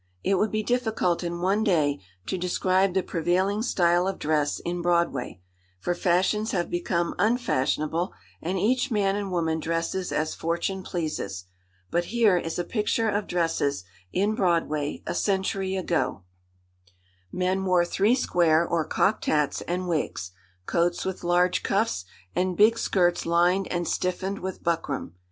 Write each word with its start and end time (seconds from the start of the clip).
It 0.23 0.39
would 0.39 0.49
be 0.49 0.63
difficult 0.63 1.23
in 1.23 1.41
one 1.41 1.63
day 1.63 2.01
to 2.25 2.35
describe 2.35 2.95
the 2.95 3.03
prevailing 3.03 3.61
style 3.61 4.07
of 4.07 4.17
dress 4.17 4.57
in 4.61 4.81
Broadway, 4.81 5.41
for 5.79 5.93
fashions 5.93 6.53
have 6.53 6.71
become 6.71 7.13
unfashionable, 7.19 8.11
and 8.41 8.57
each 8.57 8.89
man 8.89 9.15
and 9.15 9.31
woman 9.31 9.59
dresses 9.59 10.11
as 10.11 10.33
Fortune 10.33 10.81
pleases. 10.81 11.45
But 11.91 12.05
here 12.05 12.35
is 12.35 12.57
a 12.57 12.63
picture 12.63 13.09
of 13.09 13.27
dresses 13.27 13.83
in 14.11 14.33
Broadway 14.33 15.03
a 15.05 15.13
century 15.13 15.75
ago:— 15.75 16.23
"Men 17.31 17.63
wore 17.63 17.85
three 17.85 18.15
square, 18.15 18.67
or 18.67 18.83
cocked 18.85 19.25
hats, 19.25 19.61
and 19.67 19.87
wigs; 19.87 20.31
coats 20.65 21.05
with 21.05 21.23
large 21.23 21.61
cuffs, 21.61 22.05
and 22.35 22.57
big 22.57 22.79
skirts 22.79 23.27
lined 23.27 23.67
and 23.67 23.87
stiffened 23.87 24.39
with 24.39 24.63
buckram. 24.63 25.13